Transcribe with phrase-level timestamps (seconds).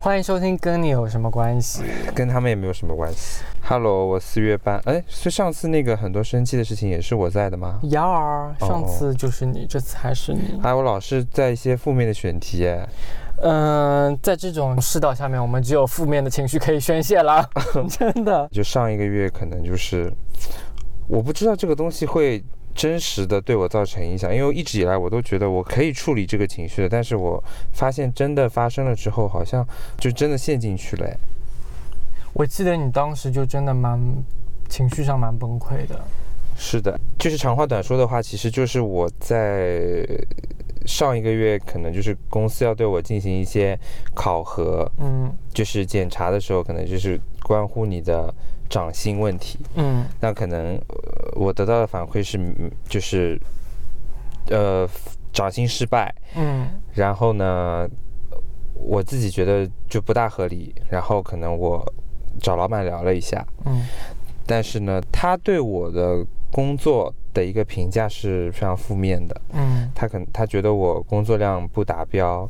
[0.00, 1.82] 欢迎收听，跟你有什么关系？
[2.14, 3.42] 跟他们也没有什么关系。
[3.64, 7.80] Hello，我四月半，哎，所以上次那个很多生气的事情也是我在的吗？
[7.90, 10.60] 呀儿，上次就是你，这次还是你。
[10.62, 12.88] 哎，我老是在一些负面的选题，哎，
[13.42, 17.44] 嗯，在这种世道下面，我们只有负面的情绪可以宣泄了，
[17.90, 18.48] 真的。
[18.52, 20.12] 就上一个月，可能就是，
[21.08, 22.40] 我不知道这个东西会。
[22.78, 29.66] 真实的对我造成影响，因为一直以来我都觉得我可以处理这个情绪的，但是我发现真的发生了之后，好像
[29.98, 31.10] 就真的陷进去了。
[32.32, 34.00] 我记得你当时就真的蛮
[34.68, 36.00] 情绪上蛮崩溃的。
[36.56, 40.06] 是的，就是长话短说的话，其实就是我在
[40.86, 43.76] 上一个月，可能就是公司要对我进行一些
[44.14, 48.32] 考核，嗯，就是检查的时候，可能就是关乎你的。
[48.68, 50.78] 涨薪问题，嗯，那可能
[51.34, 52.38] 我得到的反馈是，
[52.88, 53.40] 就是，
[54.50, 54.88] 呃，
[55.32, 57.88] 涨薪失败，嗯，然后呢，
[58.74, 61.84] 我自己觉得就不大合理，然后可能我
[62.40, 63.86] 找老板聊了一下，嗯，
[64.46, 72.48] 但是呢，他对我的工作的一个评价是非常负面的，嗯，他可能他觉得我工作量不达标，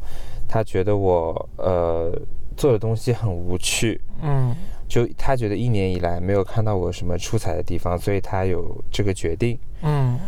[0.49, 2.13] 他觉得我呃
[2.57, 4.55] 做的东西很无趣，嗯。
[4.89, 9.59] 就他觉得一年以来没有看到我什么出彩的地方，所以他有这个决定。
[9.83, 10.19] 嗯，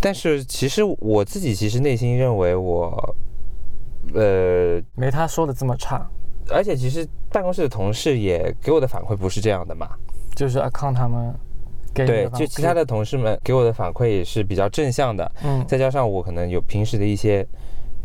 [0.00, 3.16] 但是其实我自己其实内心认为我，
[4.14, 6.04] 呃，没他说的这么差。
[6.48, 9.88] 而且其实办公室的同事也给我的反馈不是这样的嘛，
[10.34, 11.32] 就是阿康他们
[11.94, 15.30] 给对，就其他的同事们给我的反馈也是比较正向的。
[15.44, 17.46] 嗯，再加上我可能有平时的一些，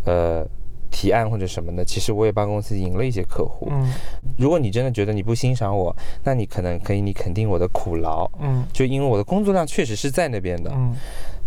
[0.05, 0.47] 呃。
[0.91, 3.67] 提案或者什么的，其实我也帮公司赢了一些客户。
[3.71, 3.91] 嗯，
[4.37, 8.29] 如果你真的觉得你不欣赏我，那你可能可以你肯定我的苦劳。
[8.39, 10.71] 嗯，就因为我的工作量确实是在那边的。
[10.73, 10.95] 嗯，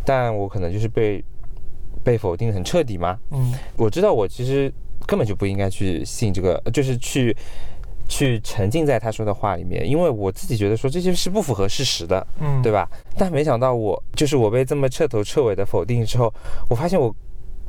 [0.05, 1.25] 但我可能就是被
[2.03, 3.19] 被否定很彻底嘛？
[3.31, 4.73] 嗯，我知道我其实
[5.07, 7.37] 根本就不应该去信这个，就是去
[8.09, 12.27] 去沉浸在他说的话里面，因为我自己觉得说这些是不符合事实的。
[12.41, 12.89] 嗯，对吧？
[13.17, 16.33] 但没想到我就是我被这么彻头彻尾的否定之后，
[16.69, 17.15] 我发现我。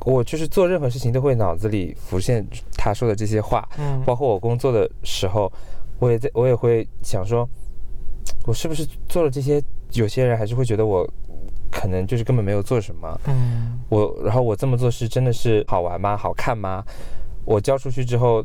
[0.06, 2.46] 我就是做任何事情都会脑子里浮现
[2.78, 5.52] 他说的这些话，嗯，包括我工作的时候，
[6.00, 7.48] 我也在，我也会想说，
[8.46, 9.62] 我是不是做了这些，
[9.94, 11.08] 有些人还是会觉得我
[11.72, 16.18] 可能就是根本没有做什么，嗯，我然后我这么做是真的是好玩吗？
[16.18, 16.84] 好看吗？
[17.46, 18.44] 我交出去之后，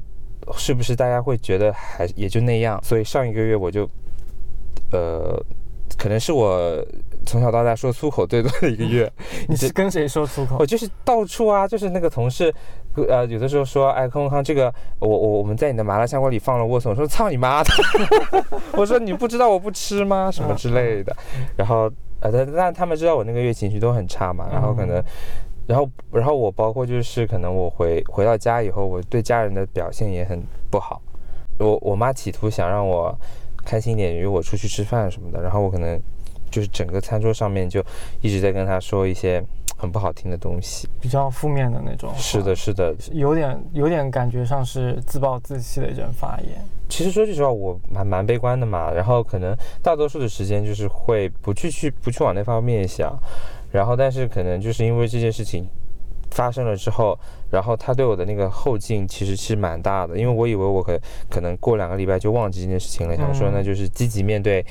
[0.57, 2.79] 是不是大家会觉得还也就那样？
[2.85, 3.89] 所以上一个月我就，
[4.93, 5.43] 呃。
[5.97, 6.85] 可能是我
[7.27, 9.11] 从小到大说粗口最多的一个月。
[9.49, 10.57] 你是跟谁说粗口？
[10.59, 12.55] 我就是到处啊，就是那个同事，
[13.09, 17.71] 呃，有的时候说，哎，康康，这个我我我们在你的麻辣香锅里放了莴笋，我说操你妈的！
[18.73, 20.31] 我说你不知道我不吃吗？
[20.31, 21.15] 什么之类的。
[21.57, 25.03] 然后呃，但但他们知道我那个月情绪都很差嘛，然后可能，
[25.67, 31.03] 然后然后我包括就是可能我回回到家以后，我对家人的表现也很不好。
[31.59, 33.15] 我我妈企图想让我。
[33.65, 36.01] 开心点，约我出去吃饭什么的，然后我可能
[36.51, 37.85] 就是整个餐桌上面就
[38.21, 39.43] 一直在跟他说一些
[39.77, 42.13] 很不好听的东西，比较负面的那种。
[42.17, 46.61] 是的，是的，有点有点感觉上是自暴自弃的一种发言。
[46.89, 53.19] 其实说句实话，我蛮蛮悲观的嘛，然后可能大多数的时间就是会不去去不去往那方面想，
[53.73, 55.67] 然后但是可能就是因为这件事情。
[56.33, 57.19] 发生了之后，
[57.51, 64.63] 然后他对我的那个后劲其实是蛮大的，因为我以为我可可能过两个礼拜就忘记这件事情了，想说那就是积极面对，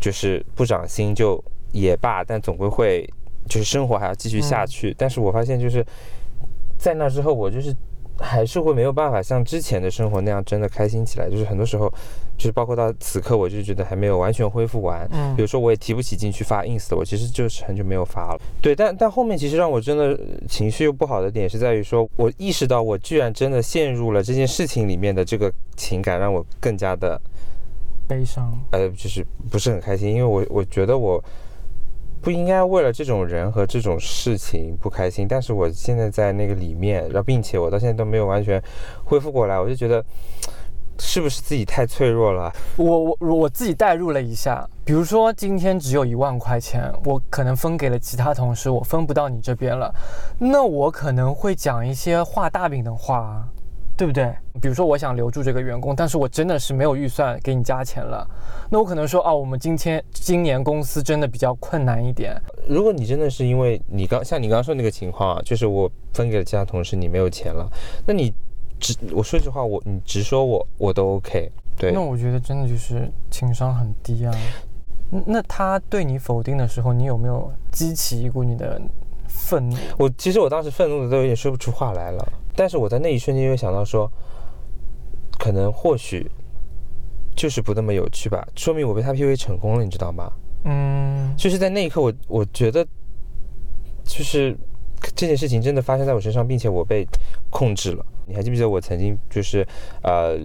[0.00, 1.42] 就是不长心就
[1.72, 3.08] 也罢，但总归会
[3.48, 4.94] 就是生活还要继续下去。
[4.98, 5.84] 但是我发现就是
[6.78, 7.74] 在那之后，我就是。
[8.18, 11.86] 还是会没有办法像之前的生活那样真的开心起来，就是很多时候，
[12.38, 15.06] 就是包括到此刻，我就觉得还没有完全恢复完。
[15.12, 18.40] 嗯，比如说我也提不起劲去发 ins 的，我其实就是很久没有发了。
[18.62, 20.18] 对，但但后面其实让我真的
[20.48, 27.20] 情绪又不好的点是在于说，我意识到我居然真的陷入了这件事情里面的这个情感，让我更加的
[28.08, 28.52] 悲伤。
[28.72, 31.22] 呃，就是不是很开心，因为我我觉得我。
[32.22, 38.60] 不应该为了这种人和这种事情不开心，但是我现在在那个里面，然后并且我到现在都没有完全
[39.04, 40.04] 恢复过来，我就觉得
[40.98, 42.52] 是不是自己太脆弱了？
[42.78, 49.94] 我我我自己代入了一下，比如说今天只有一万块钱，我可能分给了其他同事，我分不到你这边了，
[50.40, 53.46] 那我可能会讲一些画大饼的话。
[53.96, 54.30] 对不对？
[54.60, 58.28] 比如说，我想留住这个员工，但是我真的是没有预算给你加钱了，
[58.70, 62.38] 那我可能说，哦，我们今天今年公司真的比较困难一点。
[62.68, 67.66] 如果你真的是因为你刚像你刚刚说那个情况啊，就是我分给了其他同事，你没有钱了，
[68.06, 68.34] 那你
[68.78, 71.50] 直我说实话，我你直说我我都 OK。
[71.78, 74.32] 对，那我觉得真的就是情商很低啊。
[75.24, 78.80] 那他对你否定的时候，你有没有激起一股你的
[79.28, 79.76] 愤怒？
[79.98, 82.32] 我其实我当时愤怒的都有点说不出话来了。
[82.56, 84.10] 但是我在那一瞬间又想到说，
[85.38, 86.28] 可能或许
[87.36, 90.32] 就是不那么有趣吧，说明我被他 PUA 成功了，你知道吗？
[90.64, 92.84] 嗯，就是在那一刻，我我觉得
[94.04, 94.56] 就是
[95.14, 97.06] 这件事情真的发生在我身上，并且我被
[97.50, 98.04] 控制了。
[98.28, 99.64] 你还记不记得我曾经就是
[100.02, 100.36] 呃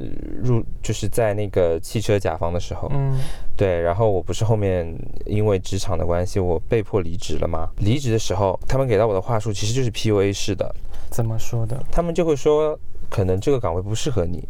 [0.44, 3.18] 入就是在那个汽车甲方的时候，嗯，
[3.58, 7.68] 对，然后我不是后面因为职场的关系，我被迫离职了吗？
[7.78, 10.76] 离职的时候，他们给到我的话术其实就是 PUA 式的。
[11.12, 11.78] 怎么说的？
[11.92, 12.80] 他们就会说，
[13.10, 14.48] 可能这个岗位不适合你，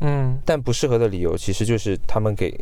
[0.00, 2.52] 嗯，但不适合的理由其实就是他们给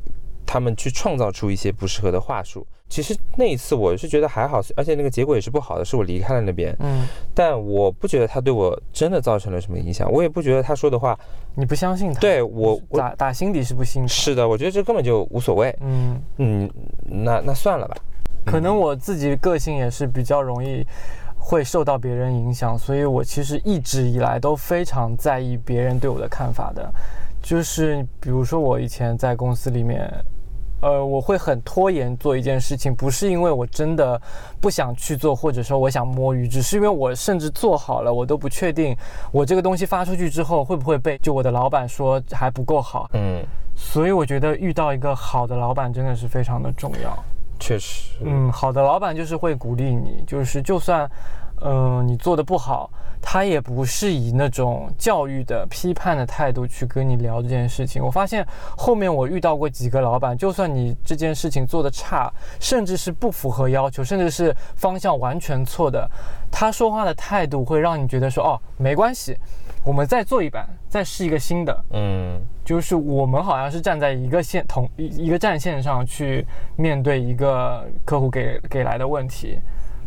[0.44, 2.64] 他们去创造出一些不适合的话术。
[2.88, 6.72] 其实那一次我是觉得还好，而且那个结果也是不好的，是我离开了那边。
[6.78, 7.04] 嗯，
[7.34, 11.18] 但我不觉得他对我真的造成了什么影响，我也不觉得他说的话，
[11.56, 12.20] 你不相信他？
[12.20, 14.06] 对我打打心底是不信。
[14.06, 15.76] 是的，我觉得这根本就无所谓。
[15.80, 16.70] 嗯嗯，
[17.06, 17.96] 那那算了吧。
[18.44, 20.86] 可能我自己个性也是比较容易
[21.48, 26.92] 会受到别人影响，所以我其实一直以来都非常在意别人对我的看法的。
[27.40, 30.12] 就是比如说我以前在公司里面。
[30.82, 34.20] 呃，我会很拖延做一件事情，不是因为我真的
[34.60, 38.94] 不想去做，或者说我想摸鱼，只是因为我甚至做好了，我都不确定
[39.32, 43.08] 我这个东西发出去之后会不会被就我的老板说还不够好。
[43.14, 43.42] 嗯，
[43.74, 47.24] 所以我觉得遇到一个好的老板真的是非常的重要。
[47.58, 51.10] 确实，嗯，好的老板就是会鼓励你，就是就算。
[51.62, 52.90] 嗯，你做的不好，
[53.22, 58.04] 他也不是以那种教育的批判的态度去跟你聊这件事情。
[58.04, 62.30] 我发现后面我遇到过几个老板，就算你这件事情做的差，
[62.60, 66.06] 甚至是不符合要求，甚至是方向完全错的，
[66.52, 69.34] 他说话的态度会让你觉得说，哦，没关系，
[69.82, 71.84] 我们再做一版，再试一个新的。
[71.92, 76.44] 嗯，就是我们好像是站在一个线同一一个战线上去
[76.76, 79.58] 面对一个客户给给来的问题。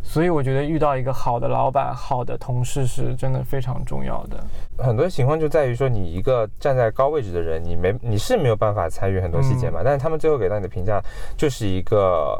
[0.01, 4.43] 所以我觉得遇到一个好的老板、好的同事是真的非常重要的。
[4.77, 9.81] 很多情况就在于说，你一个站在高位置的人，你没你是没有办法参与很多细节嘛。
[9.83, 11.01] 但是他们最后给到你的评价
[11.37, 12.35] 就是一个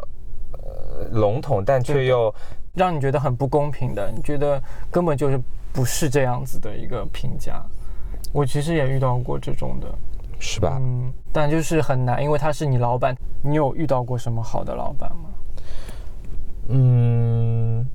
[0.54, 2.34] 呃笼统，但却又
[2.74, 4.12] 让你觉得很不公平的。
[4.14, 5.40] 你觉得根本就是
[5.72, 7.64] 不是这样子的一个评价。
[8.32, 9.88] 我其实也遇到过这种的，
[10.40, 10.78] 是吧？
[10.80, 13.16] 嗯，但就是很难，因为他是你老板。
[13.42, 15.30] 你有遇到过什么好的老板吗？
[16.70, 17.86] 嗯，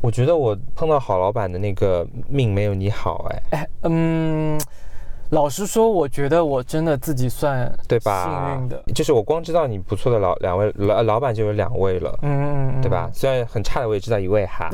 [0.00, 4.60] 我觉得我碰到好老板的那个命没有你好，哎，哎，嗯，
[5.30, 8.24] 老实说，我觉得我真的自己算对吧？
[8.54, 13.10] 幸运的，就是我光知道你不错的老两位老老板就有两位了，嗯嗯，对吧？
[13.12, 14.68] 虽然很差的我也知道一位哈。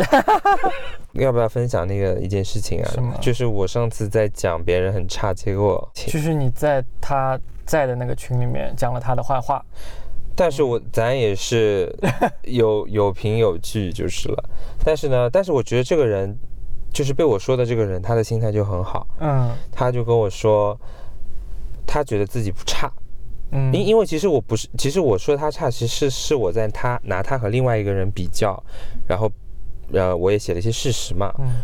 [1.14, 2.88] 要不要分享那个一件事情啊？
[2.92, 3.14] 什么？
[3.20, 9.64] 就是我上次在讲别人很差，结果就是你在他在的那个群里面讲了他的坏话。
[10.36, 11.94] 但是我咱也是
[12.44, 14.44] 有 有凭有据就是了，
[14.84, 16.34] 但是呢，但是我觉得这个人，
[16.92, 20.78] 就是被我说的这个人，他的心态就很好，嗯，他就跟我说，
[21.86, 22.90] 他觉得自己不差，
[23.52, 28.62] 嗯，因因为其实我不是，其实我说他差，其实是我在他拿他和另外一个人比较，
[29.08, 29.30] 然后，
[29.92, 31.62] 呃，我也写了一些事实嘛，嗯。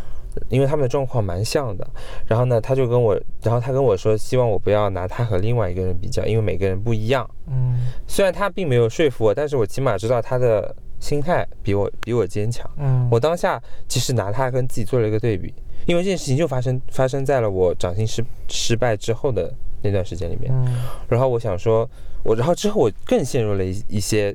[0.50, 1.90] 因为他们的状况蛮像的，
[2.26, 7.26] 然后呢，他就跟我，然后他跟我说，希望我不要拿他和另外一个人比较，因为每个人不一样。
[7.46, 12.69] 嗯，虽然他并没有说服我，但是我起码知道他的心态比我比我坚强。
[12.79, 15.53] 嗯，我当下其实拿他跟自己做了一个对比，
[15.87, 19.53] 因为这件事情就发生发生在了我掌心失失败之后的
[19.83, 20.53] 那段时间里面。
[20.53, 21.88] 嗯，然后我想说，
[22.23, 24.35] 我然后之后我更陷入了一一些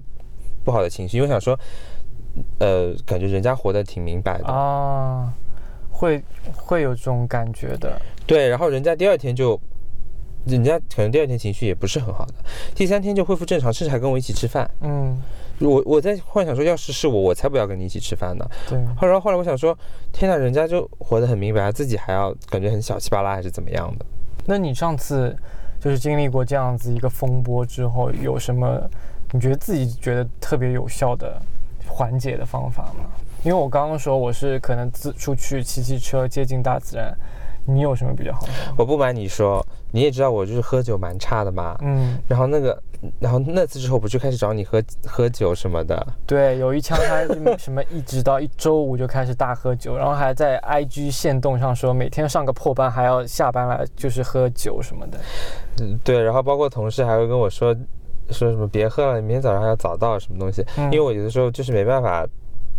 [0.64, 1.60] 不好的情绪，因为想说，
[2.60, 5.34] 呃，感觉人家活得挺明白的啊。
[5.94, 6.24] 会
[6.56, 8.50] 会有这种感觉的，对。
[8.50, 9.60] 然后人家第二天就，
[10.48, 12.34] 人家可能第二天情绪也不是很好的，
[12.74, 14.68] 第三天就恢复正常，甚至还跟我一起吃饭。
[14.80, 15.22] 嗯，
[15.62, 18.46] 我我在幻想说，要是是我，我才不要跟你一起吃饭呢。
[18.68, 18.78] 对。
[19.02, 19.78] 然后后来我想说，
[20.12, 24.06] 天哪，人家就活得很明白，自己还要感觉很小气巴拉，还是怎么样的？
[24.46, 25.36] 那你上次
[25.80, 28.82] 就是经历过这样子一个风波之后，有什么
[29.32, 31.40] 你觉得自己觉得特别有效的
[31.88, 33.06] 缓解的方法吗？
[33.44, 37.12] 因为我刚刚说我是可能自出去骑骑车接近大自然，
[37.66, 38.52] 你有什么比较好的？
[38.78, 41.76] 我不瞒你说，你也知道我就是喝酒蛮差的嘛。
[41.82, 42.20] 嗯。
[42.28, 42.80] 然后那个，
[43.20, 46.06] 然后那次之后不就开始找你喝喝酒什么的？
[46.26, 55.18] 对，有一枪他什么一直到一周五就开始大喝酒，然后还在 IG 线动上说每天上个破班还要下班来就是喝酒什么的。
[55.82, 57.76] 嗯，对，然后包括同事还会跟我说
[58.30, 62.26] 说什么别喝了，明天早上还要早到什么东西，因为我有的时候就是没办法。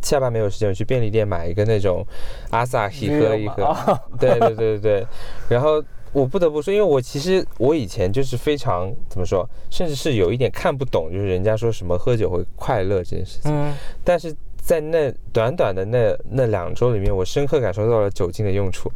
[0.05, 2.05] 下班没有时间，我去便利店买一个那种
[2.51, 3.73] 阿萨希喝一喝。
[4.19, 5.07] 对对对对对。
[5.49, 5.81] 然后
[6.13, 13.51] 我不得不说，因为我其实我以前就是非常怎么说，甚至是有一点看不懂，就是人家说什么喝酒会快乐这件事情。
[13.53, 13.75] 嗯。
[14.05, 18.91] 但是在那短短的那那两周里面，我深刻感受到了酒精的用处。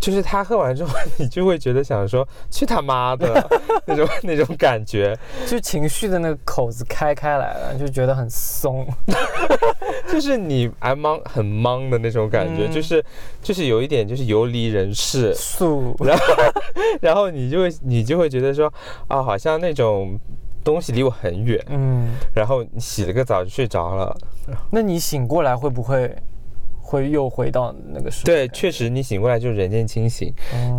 [0.00, 3.48] 就是他喝完之后， 你就会觉得想说去他妈的
[3.86, 8.86] 那种那种感觉，就情绪的那个口子开开来了，就觉得很松，
[10.10, 13.04] 就是你还懵很懵的那种感觉，就是
[13.42, 16.24] 就是有一点就是游离人世，素，然后
[17.00, 18.72] 然后你就会你就会觉得说
[19.08, 20.18] 啊，好像那种
[20.62, 24.16] 东西离我很远，嗯，然后你洗了个澡就睡着了，
[24.70, 26.14] 那你醒过来会不会？
[26.88, 28.24] 会又回到那个时候。
[28.24, 30.32] 对，确实你醒过来就是人间清醒。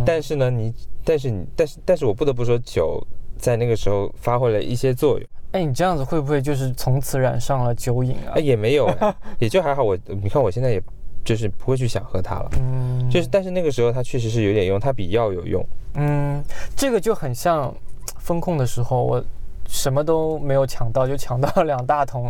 [0.04, 0.74] 但是呢，你，
[1.04, 3.00] 但是你，但是，但是我不得不说，酒
[3.38, 5.28] 在那个时候发挥了一些作用。
[5.52, 8.34] 哎，你这样子会不会就是从此染上了酒瘾啊？
[8.34, 8.92] 哎，也没有，
[9.38, 9.84] 也就还好。
[9.84, 10.82] 我，你看我现在也
[11.24, 12.50] 就是不会去想喝它了。
[12.58, 15.64] 嗯，就是，但是那个时候它确实是有点用，它比药有用。
[15.94, 16.42] 嗯，
[16.74, 17.72] 这个就很像
[18.18, 19.24] 风控的时候，我
[19.68, 22.28] 什么都没有抢到，就抢到了两大桶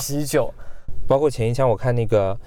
[0.00, 0.52] 啤酒。
[1.08, 2.38] 包括前一枪，我看那个。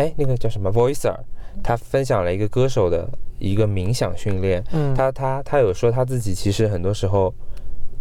[0.00, 1.14] 哎，那个叫什么 Voicer，
[1.62, 3.06] 他分享了一个歌手的
[3.38, 4.64] 一个冥想训练。
[4.72, 7.34] 嗯，他他他有说他自己其实很多时候，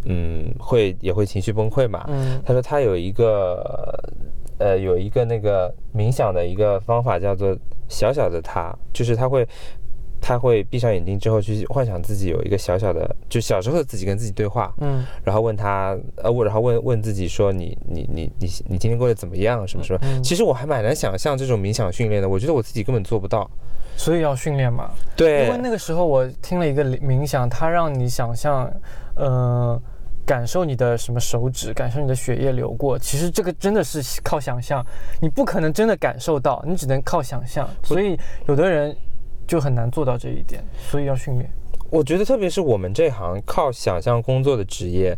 [0.05, 2.05] 嗯，会也会情绪崩溃嘛。
[2.07, 4.01] 嗯，他说他有一个
[4.59, 7.53] 呃有一个那个冥想的一个方法叫做
[7.89, 9.45] 小小的他，就是他会。
[10.21, 19.67] 他会闭上眼睛之后去幻想自己有一个小小的，就小时候的自己跟自己对话，嗯，然后问他，呃，问，然后问问自己说，你你你你你今天过得怎么样？
[19.67, 20.21] 什么什么？
[20.21, 23.49] 其实我还蛮难想象这种冥想训练的，我觉得我自己根本做不到，
[23.95, 24.91] 所以要训练嘛。
[25.15, 28.71] 对，因为那个时候我听了一个冥想，它让你想象，
[29.15, 29.81] 呃，
[30.25, 32.99] 感受你的什么手指，感受你的血液流过。
[32.99, 34.85] 其实这个真的是靠想象，
[35.21, 37.67] 你不可能真的感受到，你只能靠想象。
[37.83, 38.95] 所以有的人。
[39.49, 41.49] 就很难做到这一点，所以要训练。
[41.89, 45.17] 我觉得，特别是我们这行靠想象工作的职业，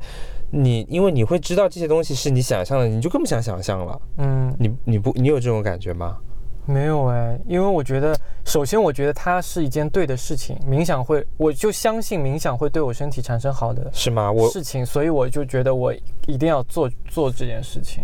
[0.51, 4.01] 你因为你会知道这些东西是你想象的，你就更不想想象了。
[4.19, 6.17] 嗯，你你不你有这种感觉吗？
[6.65, 14.31] 没有哎，因为我觉得，首先我觉得它是一件对的事情，冥想会，我就相信冥想会对我身体产生好的是吗？
[14.31, 15.93] 我事情，所以我就觉得我
[16.25, 18.03] 一定要做做这件事情。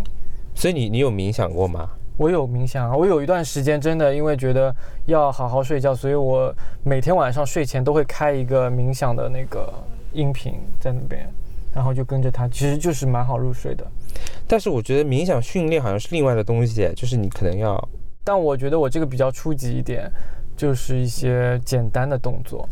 [0.54, 1.88] 所以你你有冥想过吗？
[2.18, 9.72] 我有冥想啊，我有一段时间真的因为觉得要好好睡觉，所以我每天晚上睡前都会开一个冥想的那个
[10.14, 11.32] 音频在那边，
[11.74, 13.86] 然后就跟着它，其实就是蛮好入睡的。
[14.48, 17.78] 但是我觉得冥想训练好像是另外的东西，就是你可能要……
[18.24, 20.12] 但我觉得我这个比较初级一点，
[20.56, 22.68] 就是一些简单的动作，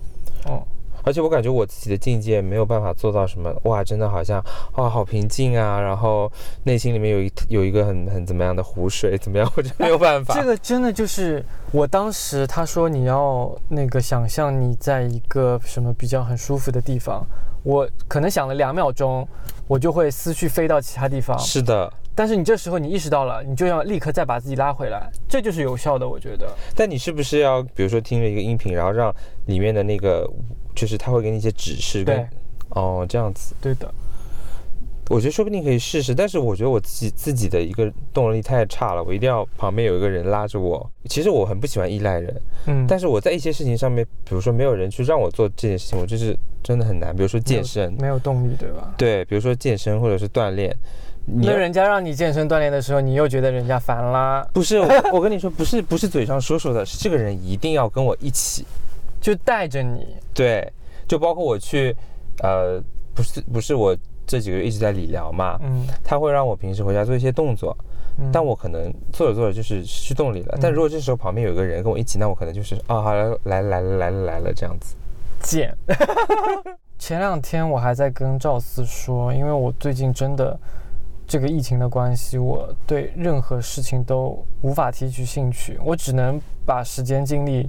[0.49, 0.59] 嗯。
[1.05, 4.43] 而且我感觉我自己的境界没有办法做到什么哇，真的好像
[4.73, 6.29] 哇好平静啊，然后
[6.63, 10.33] 内心里面有一有一个很很怎么样的湖水怎么样， 我就没有办法。
[10.33, 17.23] 这个真的就是我当时他说你要那个想象你在一个什么比较很舒服的地方，
[17.61, 19.27] 我可能想了两秒钟，
[19.67, 21.37] 我就会思绪飞到其他地方。
[21.37, 21.91] 是的。
[22.17, 26.47] 但是你这时候你意识到了，你就要立刻再把自己拉回来，这就是有效的，我觉得。
[26.73, 29.13] 但你是不是要比如说听着一个音频，然后让
[29.45, 30.27] 里面的那个？
[30.75, 32.27] 就是他会给你一些指示，对，
[32.69, 33.91] 哦，这样子，对的。
[35.07, 40.83] 我觉得说不定可以试试，但是我觉得我自己自己的一个动力太差了，我一定要旁边有一个人拉着我。
[41.07, 47.15] 其实我很不喜欢依赖人，嗯，但是我在一些事情上面，比如说没有人去让我做这件事情，我就是真的很难。
[47.15, 48.95] 比如说健身，没有动力，对吧？
[48.97, 50.75] 对，比如说健身或者是锻炼，
[51.25, 54.43] 那人家让你健身锻炼的时候，你又觉得人家烦啦？
[54.53, 54.79] 不是，
[55.13, 58.65] 我跟你说，不是，不是嘴上说说的，是这个人一定要跟我一起。
[59.25, 60.71] 就带着你，对，
[61.07, 61.95] 就包括我去，
[62.43, 62.79] 呃，
[63.15, 67.75] 不是不是我这几个月一直在理疗嘛，嗯，他会让我平时回家做一些动作，
[68.31, 70.55] 但我可能做着做着就是失去动力了。
[70.61, 74.95] 但如果这时候旁边有一个人跟我一起，那我可能就是啊，好了，来来了来了来了这样子。
[75.41, 75.75] 贱。
[76.99, 80.55] 前两天我还在跟赵四说，因为我最近真的
[81.25, 87.67] 这个疫情的关系，我对任何事情都无法提取兴趣，我只能把时间精力。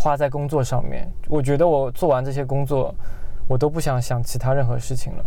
[0.00, 2.94] 花在工作上面，我觉得我做完这些工作，
[3.48, 5.24] 我都不想想其他任何事情了。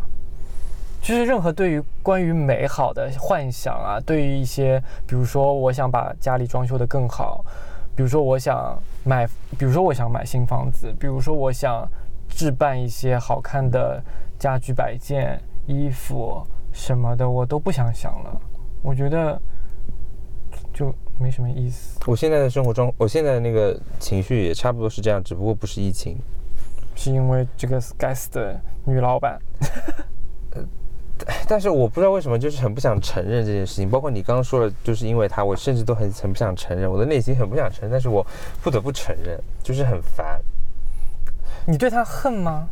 [1.01, 7.43] 就是任何对于关于美好的幻想啊，对于一些，比如说我想把家里装修的更好，
[7.97, 9.27] 比如说我想买，
[9.59, 11.85] 比如说我想买新房子，比如说我想
[12.29, 14.01] 置办一些好看的
[14.39, 15.37] 家居摆件、
[15.67, 18.41] 衣服什么的，我都不想想了。
[18.81, 19.37] 我觉得
[20.73, 20.95] 就。
[21.21, 21.99] 没什么意思。
[22.07, 26.17] 我现在的生活中，我现在的那个情绪也差不多是这样，只不过不是疫情，
[26.95, 29.39] 是因为这个该死的女老板。
[31.47, 33.87] 但是我不知道为什么，就是很不想承认这件事情。
[33.87, 38.25] 包括你刚刚说的，就是因为他，我甚至都很很不想承认，我的内心很不想承认，但是我
[38.63, 40.41] 不得不承认，就是很烦。
[41.63, 42.67] 你对他恨吗？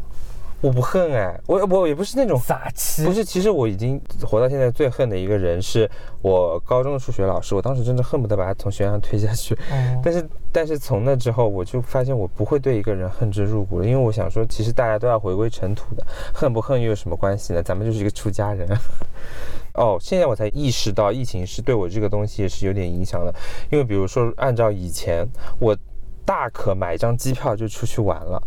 [0.61, 5.89] 我不恨哎，我我也不是那种撒气，不是，其实我已经活到现在最恨的一个人是
[6.21, 9.57] 我高中的数学老师，我当时真的恨不得把他从悬崖上推下去。
[10.03, 17.63] 但是但是从那之后，我就发现我不会对一个人恨之入骨了，因为我想说，其实大家都要回归尘土的，恨不恨又有什么关系呢？
[17.63, 18.67] 咱们就是一个出家人。
[19.75, 23.33] 哦，现在我才意识到疫情是对我这个东西也是有点影响的，
[23.71, 25.25] 因为比如说按照以前，
[25.57, 25.77] 我
[26.25, 28.43] 大可买一张机票就出去玩了。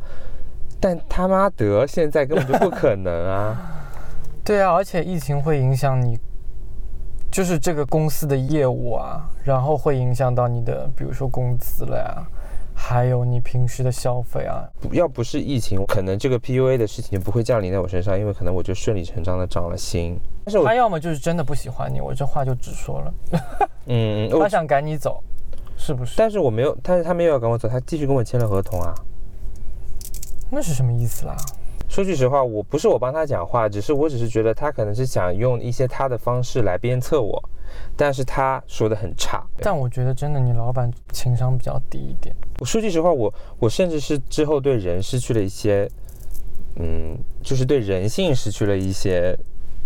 [0.82, 3.56] 但他妈得，现在根本就不可能啊！
[4.44, 6.18] 对啊，而且疫情会影响你，
[7.30, 12.26] 就是这个公司的业务啊，然后会影响到你的，比如说工资了呀，
[12.74, 14.68] 还有你平时的消费啊。
[14.90, 20.18] 要不是疫情，可能这个 PUA 的事情就不会降临在我身上，因为可能我就顺理成章的涨了薪。
[20.44, 23.14] 但是他要么就是真的不喜欢你，我这话就直说了。
[23.86, 25.22] 嗯，他想赶你走，
[25.76, 26.14] 是不是？
[26.16, 28.92] 但是我没有，但是他没有要赶我走，他继续跟我签了合同啊。
[30.54, 31.34] 那是什么意思啦？
[31.88, 37.42] 说句实话，我不是我帮他讲话，只是我只是觉得他可能是想用一些他的方式来鞭策我，
[37.96, 39.42] 但是他说的很差。
[39.60, 42.34] 但我觉得真的，你老板情商比较低一点。
[42.60, 45.90] 我说句实话，我我甚至是之后对人失去了一些，
[46.76, 49.34] 嗯，就是对人性失去了一些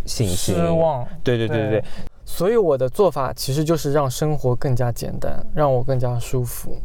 [0.04, 0.54] 信心。
[0.56, 1.06] 失望。
[1.22, 1.84] 对对对对对。
[2.24, 6.76] 所以我的做法其实就是让生活更加简单，让我更加舒服。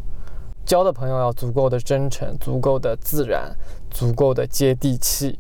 [0.72, 3.54] 交的朋友要足够的真诚，足够的自然，
[3.90, 5.38] 足够的接地气。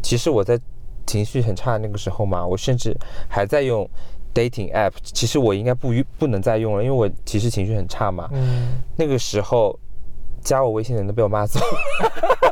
[0.00, 0.58] 其实我在
[1.06, 2.96] 情绪很差的那个时候嘛，我甚至
[3.28, 3.86] 还在用
[4.32, 4.92] dating app。
[5.02, 8.30] 其实我应该不不能再用了，因为我其实情绪很差嘛。
[8.32, 8.80] 嗯。
[8.96, 9.78] 那个时候
[10.40, 11.60] 加我微信的人都被我骂走。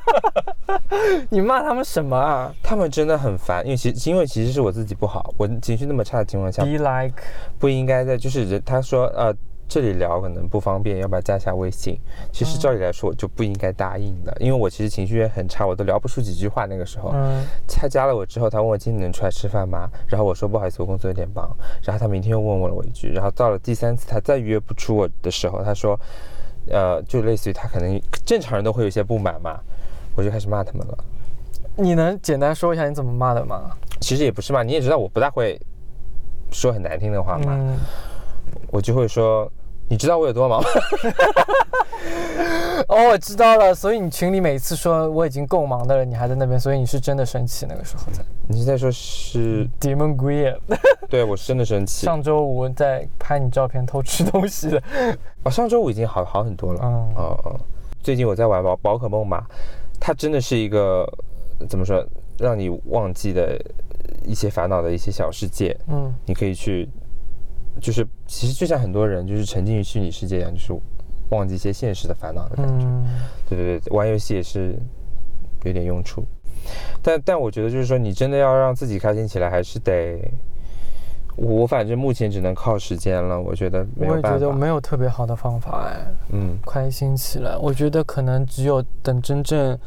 [1.31, 2.55] 你骂他们什么啊？
[2.63, 7.15] 他们真的很烦，因为其因为其实是我自己不好，我情绪那么差的情况下，be like
[7.59, 9.35] 不应该在就是人他说呃。
[9.71, 11.97] 这里聊可能不方便，要不要加下微信？
[12.33, 16.67] 其实照理来说，我就不应该答应的，因为我其实情绪也很差，我都聊不出几句话。
[16.67, 19.89] 那个时候，嗯，他加了我之后，他问我今天能出来吃饭吗？
[20.09, 21.57] 然后我说不好意思，我工作有点忙。
[21.85, 25.97] 然后他明天又问我了我一句，然后到了第三次他再约不出我的时候，他说，
[26.69, 29.61] 呃，就类似于他可能正常人都会有一些不满嘛，
[30.17, 30.99] 我就开始骂他们了。
[31.77, 33.71] 你能简单说一下你怎么骂的吗？
[34.01, 35.57] 其实也不是骂，你也知道我不大会
[36.51, 37.57] 说很难听的话嘛，
[38.73, 39.49] 我就会说。
[39.91, 40.69] 你知道我有多忙吗？
[42.87, 43.75] 哦，我知道了。
[43.75, 48.23] 所以你群里每次说我已经够忙的了，你还在那边，所以你是真的生气那个时候在。
[48.49, 50.57] 你是在说是 Demon Green？
[51.09, 52.07] 对，我是真的生气。
[52.07, 54.81] 上周五在拍你照片偷吃东西的。
[55.43, 56.81] 哦，上周五已经好好很多了。
[56.85, 57.61] 嗯哦哦。
[58.01, 59.45] 最近我在玩宝宝可梦嘛，
[59.99, 61.05] 它真的是一个
[61.69, 62.07] 怎么说，
[62.39, 63.61] 让你忘记的
[64.25, 65.77] 一些烦恼的一些小世界。
[65.89, 66.89] 嗯，你可以去。
[67.81, 70.73] 就是其实就像很多人就是沉浸于虚拟世界一样，就是
[71.31, 72.87] 忘记一些现实的烦恼的感觉。
[73.49, 74.77] 对对对，玩游戏也是
[75.65, 76.25] 有点用处。
[77.03, 80.21] 但但我觉得就是说，你真的要让自己开心起来，还是得
[81.37, 83.41] 我反正目前只能靠时间了。
[83.41, 86.07] 我觉得我也觉得没有特别好的方法哎。
[86.33, 89.79] 嗯，开心起来，我觉得可能只有等真正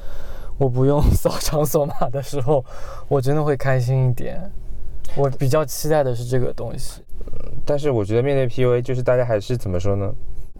[0.57, 2.65] 我不用 扫场所码的时候，
[3.07, 4.41] 我真的会开心一点。
[5.15, 7.03] 我比较期待的是这个东西。
[7.65, 10.13] 但是我觉得面对 PUA，就是大家还是怎么说呢？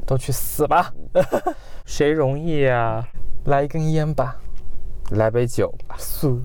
[0.06, 0.94] 都去死吧！
[1.86, 3.08] 谁容易呀？
[3.46, 4.38] 来一根烟吧，
[5.12, 5.96] 来杯酒吧。
[5.98, 6.42] 素。